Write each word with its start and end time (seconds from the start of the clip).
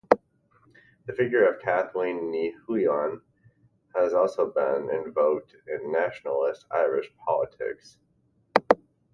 The 1.05 1.13
figure 1.13 1.47
of 1.47 1.61
Kathleen 1.61 2.31
Ni 2.31 2.55
Houlihan 2.65 3.21
has 3.93 4.15
also 4.15 4.47
been 4.49 4.89
invoked 4.89 5.55
in 5.67 5.91
nationalist 5.91 6.65
Irish 6.71 7.11
politics. 7.23 7.99